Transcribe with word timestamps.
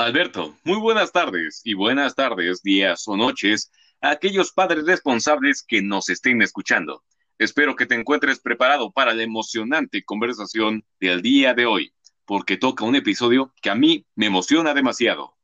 Alberto, 0.00 0.56
muy 0.64 0.78
buenas 0.78 1.12
tardes 1.12 1.60
y 1.62 1.74
buenas 1.74 2.14
tardes, 2.14 2.62
días 2.62 3.06
o 3.06 3.18
noches 3.18 3.70
a 4.00 4.12
aquellos 4.12 4.50
padres 4.50 4.86
responsables 4.86 5.62
que 5.62 5.82
nos 5.82 6.08
estén 6.08 6.40
escuchando. 6.40 7.04
Espero 7.38 7.76
que 7.76 7.84
te 7.84 7.96
encuentres 7.96 8.40
preparado 8.40 8.92
para 8.92 9.12
la 9.12 9.22
emocionante 9.22 10.02
conversación 10.02 10.86
del 11.00 11.20
día 11.20 11.52
de 11.52 11.66
hoy, 11.66 11.92
porque 12.24 12.56
toca 12.56 12.82
un 12.86 12.96
episodio 12.96 13.52
que 13.60 13.68
a 13.68 13.74
mí 13.74 14.06
me 14.14 14.24
emociona 14.24 14.72
demasiado. 14.72 15.36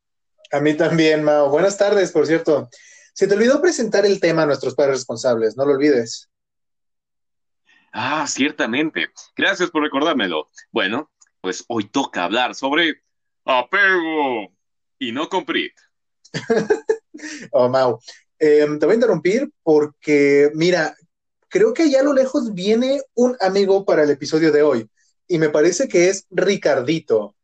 A 0.51 0.61
mí 0.61 0.73
también, 0.73 1.23
Mao. 1.23 1.51
Buenas 1.51 1.77
tardes, 1.77 2.11
por 2.11 2.27
cierto. 2.27 2.71
Se 3.13 3.29
te 3.29 3.35
olvidó 3.35 3.61
presentar 3.61 4.07
el 4.07 4.21
tema 4.21 4.45
a 4.45 4.47
nuestros 4.47 4.75
padres 4.75 5.01
responsables, 5.01 5.55
no 5.59 5.67
lo 5.67 5.73
olvides. 5.73 6.31
Ah, 7.93 8.27
ciertamente. 8.27 9.11
Gracias 9.37 9.71
por 9.71 9.83
recordármelo. 9.83 10.49
Bueno, 10.71 11.11
pues 11.43 11.63
hoy 11.69 11.85
toca 11.85 12.25
hablar 12.25 12.55
sobre 12.55 13.03
apego 13.47 14.53
y 14.99 15.13
no 15.13 15.29
comprit. 15.29 15.73
oh, 17.53 17.69
Mau. 17.69 17.99
Em, 18.39 18.79
te 18.79 18.87
voy 18.87 18.93
a 18.93 18.97
interrumpir 18.97 19.51
porque, 19.63 20.51
mira, 20.55 20.95
creo 21.49 21.73
que 21.73 21.85
allá 21.85 22.01
a 22.01 22.05
lo 22.05 22.13
lejos 22.13 22.53
viene 22.53 23.01
un 23.15 23.37
amigo 23.41 23.85
para 23.85 24.03
el 24.03 24.11
episodio 24.11 24.53
de 24.53 24.63
hoy 24.63 24.91
y 25.27 25.39
me 25.39 25.49
parece 25.49 25.89
que 25.89 26.11
es 26.11 26.27
Ricardito. 26.31 27.35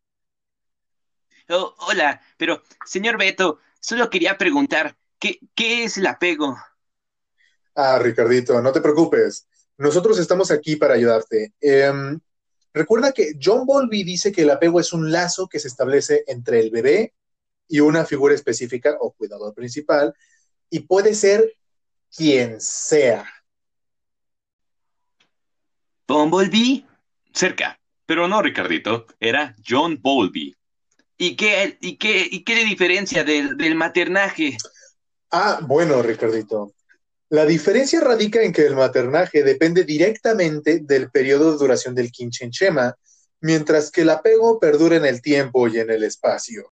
Oh, 1.48 1.74
hola, 1.88 2.20
pero 2.36 2.62
señor 2.84 3.18
Beto, 3.18 3.58
solo 3.80 4.10
quería 4.10 4.38
preguntar, 4.38 4.96
¿qué, 5.18 5.40
qué 5.54 5.84
es 5.84 5.96
el 5.98 6.06
apego? 6.06 6.56
Ah, 7.74 7.98
Ricardito, 7.98 8.60
no 8.60 8.72
te 8.72 8.80
preocupes. 8.80 9.46
Nosotros 9.78 10.18
estamos 10.18 10.50
aquí 10.50 10.76
para 10.76 10.94
ayudarte. 10.94 11.52
Em, 11.60 12.20
recuerda 12.72 13.12
que 13.12 13.32
John 13.42 13.66
Bowlby 13.66 14.04
dice 14.04 14.32
que 14.32 14.42
el 14.42 14.50
apego 14.50 14.80
es 14.80 14.92
un 14.92 15.10
lazo 15.10 15.48
que 15.48 15.58
se 15.58 15.68
establece 15.68 16.24
entre 16.26 16.60
el 16.60 16.70
bebé 16.70 17.14
y 17.68 17.80
una 17.80 18.04
figura 18.04 18.34
específica 18.34 18.96
o 19.00 19.12
cuidador 19.12 19.54
principal, 19.54 20.14
y 20.68 20.80
puede 20.80 21.14
ser 21.14 21.54
quien 22.14 22.60
sea. 22.60 23.26
¿Bumblebee? 26.06 26.84
Cerca, 27.32 27.78
pero 28.04 28.28
no, 28.28 28.42
Ricardito, 28.42 29.06
era 29.18 29.56
John 29.66 29.98
Bowlby. 30.02 30.54
¿Y 31.16 31.36
qué, 31.36 31.78
y 31.80 31.96
qué, 31.96 32.28
y 32.30 32.44
qué 32.44 32.64
diferencia 32.64 33.24
del, 33.24 33.56
del 33.56 33.74
maternaje? 33.74 34.56
Ah, 35.30 35.60
bueno, 35.62 36.02
Ricardito. 36.02 36.74
La 37.32 37.46
diferencia 37.46 37.98
radica 37.98 38.42
en 38.42 38.52
que 38.52 38.66
el 38.66 38.76
maternaje 38.76 39.42
depende 39.42 39.84
directamente 39.84 40.80
del 40.80 41.10
periodo 41.10 41.52
de 41.52 41.56
duración 41.56 41.94
del 41.94 42.12
quinchenchema, 42.12 42.94
mientras 43.40 43.90
que 43.90 44.02
el 44.02 44.10
apego 44.10 44.60
perdura 44.60 44.96
en 44.96 45.06
el 45.06 45.22
tiempo 45.22 45.66
y 45.66 45.78
en 45.78 45.88
el 45.88 46.04
espacio. 46.04 46.70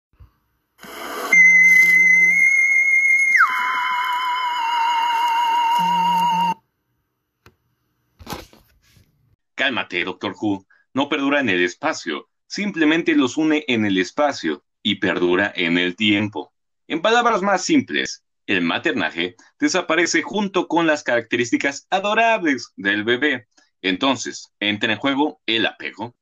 Cálmate, 9.55 10.05
Doctor 10.05 10.35
Who. 10.41 10.65
No 10.95 11.11
perdura 11.11 11.41
en 11.41 11.51
el 11.51 11.63
espacio, 11.63 12.31
simplemente 12.47 13.15
los 13.15 13.37
une 13.37 13.63
en 13.69 13.85
el 13.85 13.99
espacio 13.99 14.65
y 14.83 14.95
perdura 15.01 15.53
en 15.55 15.77
el 15.77 15.97
tiempo. 15.97 16.51
En 16.89 17.03
palabras 17.03 17.43
más 17.43 17.63
simples, 17.63 18.23
el 18.47 18.61
maternaje 18.63 19.37
desaparece 19.59 20.23
junto 20.23 20.69
con 20.69 20.87
las 20.87 21.03
características 21.03 21.87
adorables 21.91 22.73
del 22.77 23.05
bebé. 23.05 23.49
Entonces, 23.83 24.53
entra 24.61 24.93
en 24.93 24.99
juego 24.99 25.41
el 25.47 25.67
apego. 25.67 26.15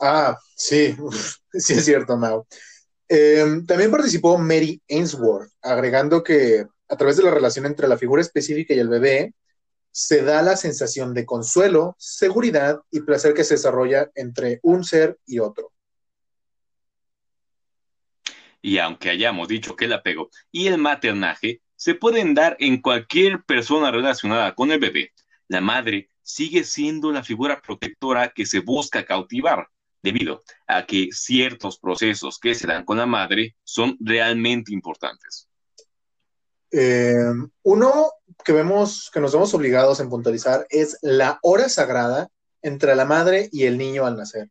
Ah, 0.00 0.36
sí, 0.56 0.96
sí 1.52 1.74
es 1.74 1.84
cierto, 1.84 2.16
Mao. 2.16 2.46
Em, 3.08 3.66
también 3.66 3.90
participó 3.90 4.38
Mary 4.38 4.80
Ainsworth, 4.88 5.50
agregando 5.60 6.22
que 6.22 6.66
a 6.88 6.96
través 6.96 7.16
de 7.16 7.22
la 7.22 7.30
relación 7.30 7.66
entre 7.66 7.88
la 7.88 7.98
figura 7.98 8.22
específica 8.22 8.74
y 8.74 8.78
el 8.78 8.88
bebé, 8.88 9.34
se 9.90 10.22
da 10.22 10.42
la 10.42 10.56
sensación 10.56 11.12
de 11.12 11.26
consuelo, 11.26 11.94
seguridad 11.98 12.80
y 12.90 13.00
placer 13.00 13.34
que 13.34 13.44
se 13.44 13.54
desarrolla 13.54 14.10
entre 14.14 14.60
un 14.62 14.84
ser 14.84 15.18
y 15.26 15.38
otro. 15.38 15.72
Y 18.62 18.78
aunque 18.78 19.10
hayamos 19.10 19.48
dicho 19.48 19.76
que 19.76 19.86
el 19.86 19.92
apego 19.92 20.30
y 20.50 20.68
el 20.68 20.78
maternaje 20.78 21.60
se 21.76 21.94
pueden 21.94 22.32
dar 22.32 22.56
en 22.60 22.80
cualquier 22.80 23.42
persona 23.42 23.90
relacionada 23.90 24.54
con 24.54 24.70
el 24.70 24.78
bebé, 24.78 25.12
la 25.48 25.60
madre 25.60 26.08
sigue 26.22 26.64
siendo 26.64 27.10
la 27.12 27.24
figura 27.24 27.60
protectora 27.60 28.32
que 28.34 28.46
se 28.46 28.60
busca 28.60 29.04
cautivar, 29.04 29.66
debido 30.02 30.42
a 30.66 30.86
que 30.86 31.08
ciertos 31.12 31.78
procesos 31.78 32.38
que 32.38 32.54
se 32.54 32.66
dan 32.66 32.84
con 32.84 32.98
la 32.98 33.06
madre 33.06 33.56
son 33.64 33.96
realmente 34.00 34.72
importantes. 34.72 35.48
Eh, 36.70 37.14
uno 37.62 38.10
que 38.44 38.52
vemos, 38.52 39.10
que 39.12 39.20
nos 39.20 39.32
vemos 39.32 39.52
obligados 39.54 40.00
en 40.00 40.08
puntualizar 40.08 40.66
es 40.70 40.98
la 41.02 41.38
hora 41.42 41.68
sagrada 41.68 42.28
entre 42.62 42.94
la 42.96 43.04
madre 43.04 43.48
y 43.52 43.64
el 43.64 43.76
niño 43.76 44.06
al 44.06 44.16
nacer. 44.16 44.48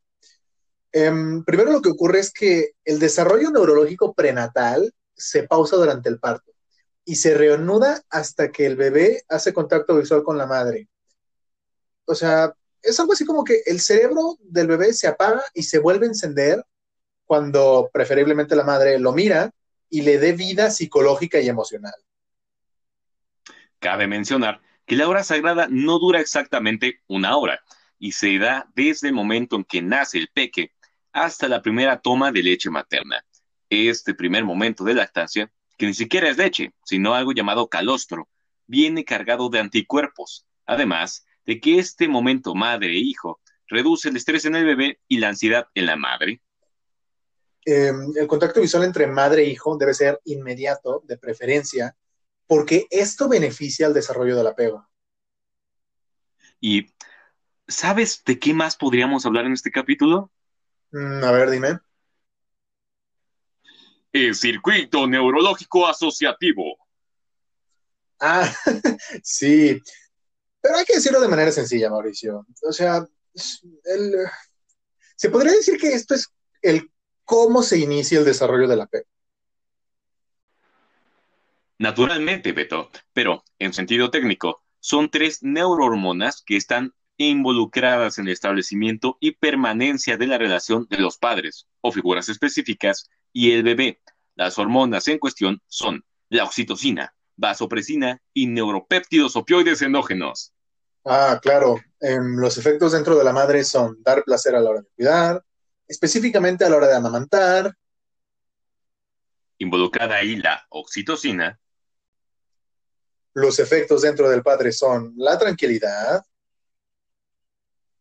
Em, 0.94 1.44
primero 1.44 1.72
lo 1.72 1.82
que 1.82 1.90
ocurre 1.90 2.20
es 2.20 2.32
que 2.32 2.72
el 2.84 3.00
desarrollo 3.00 3.50
neurológico 3.50 4.14
prenatal 4.14 4.94
se 5.16 5.44
pausa 5.44 5.78
durante 5.78 6.10
el 6.10 6.20
parto 6.20 6.52
y 7.06 7.16
se 7.16 7.36
reanuda 7.36 8.02
hasta 8.10 8.52
que 8.52 8.66
el 8.66 8.76
bebé 8.76 9.24
hace 9.30 9.54
contacto 9.54 9.98
visual 9.98 10.24
con 10.24 10.38
la 10.38 10.46
madre. 10.46 10.90
O 12.06 12.16
sea, 12.16 12.54
es 12.82 13.00
algo 13.00 13.14
así 13.14 13.26
como 13.26 13.44
que 13.44 13.62
el 13.66 13.80
cerebro 13.80 14.38
del 14.40 14.68
bebé 14.68 14.94
se 14.94 15.08
apaga 15.08 15.44
y 15.54 15.64
se 15.64 15.80
vuelve 15.80 16.06
a 16.06 16.10
encender 16.10 16.66
cuando 17.26 17.90
preferiblemente 17.94 18.56
la 18.56 18.64
madre 18.64 19.00
lo 19.00 19.14
mira 19.14 19.52
y 19.90 20.02
le 20.02 20.18
dé 20.18 20.34
vida 20.34 20.72
psicológica 20.72 21.40
y 21.40 21.48
emocional. 21.48 21.94
Cabe 23.80 24.08
mencionar 24.08 24.62
que 24.86 24.96
la 24.96 25.08
hora 25.08 25.24
sagrada 25.24 25.68
no 25.70 26.00
dura 26.00 26.20
exactamente 26.20 27.02
una 27.08 27.38
hora 27.38 27.62
y 27.98 28.14
se 28.14 28.38
da 28.38 28.70
desde 28.76 29.10
el 29.10 29.14
momento 29.14 29.56
en 29.56 29.64
que 29.64 29.82
nace 29.82 30.18
el 30.18 30.30
peque 30.34 30.74
hasta 31.14 31.48
la 31.48 31.62
primera 31.62 32.00
toma 32.00 32.32
de 32.32 32.44
leche 32.44 32.70
materna. 32.70 33.24
Este 33.70 34.14
primer 34.14 34.44
momento 34.44 34.84
de 34.84 34.94
lactancia, 34.94 35.52
que 35.78 35.86
ni 35.86 35.94
siquiera 35.94 36.30
es 36.30 36.38
leche, 36.38 36.74
sino 36.84 37.14
algo 37.14 37.32
llamado 37.32 37.68
calostro, 37.68 38.28
viene 38.68 39.04
cargado 39.04 39.50
de 39.50 39.60
anticuerpos, 39.60 40.46
además 40.66 41.26
de 41.46 41.60
que 41.60 41.80
este 41.80 42.08
momento 42.08 42.56
madre 42.56 42.90
e 42.90 43.00
hijo 43.00 43.40
reduce 43.68 44.10
el 44.10 44.18
estrés 44.18 44.46
en 44.46 44.56
el 44.56 44.66
bebé 44.66 45.00
y 45.08 45.18
la 45.18 45.30
ansiedad 45.30 45.68
en 45.74 45.86
la 45.86 45.96
madre. 45.96 46.42
Em, 47.66 48.12
el 48.16 48.28
contacto 48.28 48.60
visual 48.60 48.84
entre 48.84 49.08
madre 49.08 49.44
e 49.44 49.50
hijo 49.50 49.78
debe 49.78 49.94
ser 49.94 50.20
inmediato, 50.26 51.02
de 51.06 51.18
preferencia, 51.18 51.96
porque 52.48 52.88
esto 52.90 53.30
beneficia 53.30 53.88
al 53.88 53.94
desarrollo 53.94 54.36
del 54.36 54.48
apego. 54.48 54.88
¿Y 56.60 56.94
sabes 57.68 58.24
de 58.26 58.40
qué 58.40 58.54
más 58.54 58.76
podríamos 58.76 59.26
hablar 59.26 59.46
en 59.46 59.54
este 59.54 59.72
capítulo? 59.72 60.32
Mm, 60.92 61.24
a 61.24 61.32
ver, 61.32 61.50
dime. 61.50 61.80
El 64.12 64.36
circuito 64.36 65.08
neurológico 65.08 65.88
asociativo. 65.88 66.78
Ah, 68.20 68.54
sí. 69.24 69.82
Pero 70.62 70.76
hay 70.76 70.86
que 70.86 70.96
decirlo 70.96 71.20
de 71.20 71.28
manera 71.28 71.52
sencilla, 71.52 71.90
Mauricio. 71.90 72.46
O 72.64 72.72
sea, 72.72 73.08
se 75.16 75.30
podría 75.30 75.54
decir 75.54 75.78
que 75.80 75.94
esto 75.94 76.14
es 76.14 76.28
el 76.62 76.92
cómo 77.24 77.64
se 77.64 77.80
inicia 77.80 78.20
el 78.20 78.26
desarrollo 78.26 78.68
del 78.68 78.82
apego. 78.82 79.08
Naturalmente, 81.80 82.52
Beto, 82.52 82.92
pero 83.12 83.44
en 83.58 83.74
sentido 83.74 84.12
técnico, 84.12 84.62
son 84.80 85.10
tres 85.10 85.42
neurohormonas 85.42 86.44
que 86.46 86.58
están 86.58 86.94
involucradas 87.30 88.18
en 88.18 88.28
el 88.28 88.34
establecimiento 88.34 89.18
y 89.20 89.32
permanencia 89.32 90.18
de 90.18 90.28
la 90.28 90.38
relación 90.38 90.88
de 90.90 90.98
los 90.98 91.18
padres 91.18 91.68
o 91.82 91.92
figuras 91.92 92.30
específicas 92.30 93.10
y 93.34 93.52
el 93.52 93.64
bebé. 93.64 94.02
Las 94.36 94.58
hormonas 94.58 95.08
en 95.08 95.20
cuestión 95.20 95.62
son 95.68 96.04
la 96.30 96.44
oxitocina, 96.44 97.14
vasopresina 97.36 98.22
y 98.34 98.48
neuropéptidos 98.48 99.36
opioides 99.36 99.82
endógenos. 99.82 100.54
Ah, 101.04 101.40
claro. 101.42 101.80
los 102.00 102.58
efectos 102.58 102.92
dentro 102.92 103.18
de 103.18 103.24
la 103.24 103.34
madre 103.34 103.64
son 103.64 104.02
dar 104.04 104.24
placer 104.24 104.56
a 104.56 104.60
la 104.60 104.70
hora 104.70 104.82
de 104.82 104.88
cuidar, 104.96 105.44
específicamente 105.88 106.64
a 106.64 106.70
la 106.70 106.78
hora 106.78 106.88
de 106.88 106.96
amamantar. 106.96 107.76
Involucrada 109.58 110.16
ahí 110.16 110.36
la 110.36 110.66
oxitocina, 110.70 111.60
los 113.34 113.60
efectos 113.60 114.02
dentro 114.02 114.30
del 114.30 114.44
padre 114.44 114.72
son 114.72 115.14
la 115.18 115.38
tranquilidad. 115.38 116.24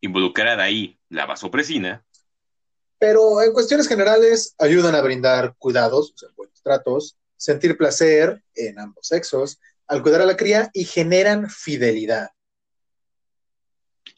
Involucrada 0.00 0.62
ahí 0.62 0.98
la 1.08 1.26
vasopresina. 1.26 2.04
Pero 2.98 3.42
en 3.42 3.52
cuestiones 3.52 3.88
generales 3.88 4.54
ayudan 4.58 4.94
a 4.94 5.00
brindar 5.00 5.54
cuidados, 5.58 6.12
o 6.14 6.18
sea, 6.18 6.28
buenos 6.36 6.62
tratos, 6.62 7.16
sentir 7.36 7.76
placer 7.76 8.42
en 8.54 8.78
ambos 8.78 9.06
sexos, 9.06 9.58
al 9.86 10.02
cuidar 10.02 10.20
a 10.20 10.26
la 10.26 10.36
cría 10.36 10.70
y 10.74 10.84
generan 10.84 11.48
fidelidad. 11.48 12.30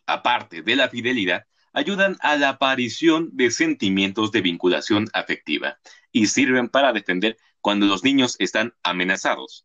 Aparte 0.07 0.63
de 0.63 0.77
la 0.77 0.89
fidelidad, 0.89 1.47
ayudan 1.73 2.19
a 2.21 2.37
la 2.37 2.51
aparición 2.51 3.31
de 3.33 3.51
sentimientos 3.51 4.33
de 4.33 4.41
vinculación 4.41 5.09
afectiva 5.13 5.79
y 6.11 6.27
sirven 6.27 6.69
para 6.69 6.93
defender 6.93 7.39
cuando 7.61 7.87
los 7.87 8.05
niños 8.05 8.37
están 8.39 8.75
amenazados. 8.83 9.65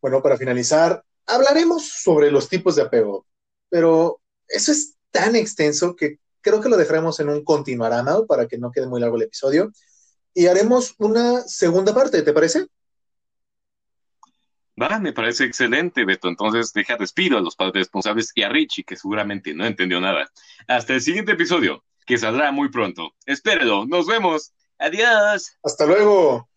Bueno, 0.00 0.22
para 0.22 0.36
finalizar, 0.36 1.02
hablaremos 1.26 1.88
sobre 1.88 2.30
los 2.30 2.48
tipos 2.48 2.76
de 2.76 2.82
apego, 2.82 3.26
pero 3.70 4.20
eso 4.48 4.72
es 4.72 4.96
tan 5.10 5.36
extenso 5.36 5.96
que 5.96 6.18
creo 6.40 6.60
que 6.60 6.68
lo 6.68 6.76
dejaremos 6.76 7.20
en 7.20 7.28
un 7.28 7.44
continuarama 7.44 8.26
para 8.26 8.46
que 8.46 8.58
no 8.58 8.70
quede 8.70 8.86
muy 8.86 9.00
largo 9.00 9.16
el 9.16 9.22
episodio 9.22 9.72
y 10.34 10.46
haremos 10.46 10.94
una 10.98 11.42
segunda 11.42 11.94
parte, 11.94 12.22
¿te 12.22 12.32
parece? 12.32 12.66
Va, 14.80 14.98
me 14.98 15.12
parece 15.12 15.44
excelente, 15.44 16.04
Beto. 16.04 16.28
Entonces 16.28 16.72
deja 16.72 16.96
despido 16.96 17.38
a 17.38 17.40
los 17.40 17.54
padres 17.54 17.84
responsables 17.84 18.32
y 18.34 18.42
a 18.42 18.48
Richie, 18.48 18.84
que 18.84 18.96
seguramente 18.96 19.54
no 19.54 19.64
entendió 19.64 20.00
nada. 20.00 20.28
Hasta 20.66 20.94
el 20.94 21.00
siguiente 21.00 21.32
episodio, 21.32 21.84
que 22.04 22.18
saldrá 22.18 22.50
muy 22.50 22.68
pronto. 22.70 23.14
Espérelo, 23.24 23.86
nos 23.86 24.06
vemos. 24.06 24.52
Adiós. 24.78 25.56
Hasta 25.62 25.86
luego. 25.86 26.48